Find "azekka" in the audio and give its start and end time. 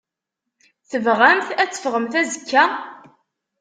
2.21-2.63